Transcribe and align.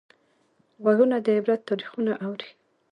غوږونه 0.83 1.17
د 1.25 1.27
عبرت 1.37 1.61
تاریخونه 1.69 2.11
اوري 2.25 2.49